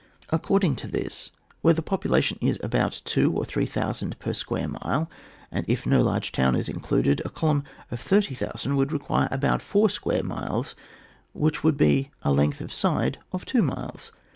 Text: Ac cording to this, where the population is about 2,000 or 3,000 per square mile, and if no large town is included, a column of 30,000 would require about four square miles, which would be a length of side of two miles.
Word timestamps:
Ac 0.33 0.41
cording 0.41 0.75
to 0.77 0.87
this, 0.87 1.29
where 1.61 1.75
the 1.75 1.83
population 1.83 2.35
is 2.41 2.59
about 2.63 2.99
2,000 3.05 3.37
or 3.37 3.45
3,000 3.45 4.17
per 4.17 4.33
square 4.33 4.67
mile, 4.67 5.07
and 5.51 5.63
if 5.67 5.85
no 5.85 6.01
large 6.01 6.31
town 6.31 6.55
is 6.55 6.67
included, 6.67 7.21
a 7.23 7.29
column 7.29 7.63
of 7.91 7.99
30,000 8.01 8.75
would 8.75 8.91
require 8.91 9.27
about 9.29 9.61
four 9.61 9.91
square 9.91 10.23
miles, 10.23 10.75
which 11.33 11.63
would 11.63 11.77
be 11.77 12.09
a 12.23 12.31
length 12.33 12.61
of 12.61 12.73
side 12.73 13.19
of 13.31 13.45
two 13.45 13.61
miles. 13.61 14.11